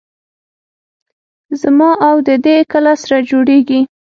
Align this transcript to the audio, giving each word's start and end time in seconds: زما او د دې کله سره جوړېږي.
زما 1.61 1.89
او 2.07 2.15
د 2.27 2.29
دې 2.45 2.57
کله 2.71 2.93
سره 3.01 3.17
جوړېږي. 3.29 3.79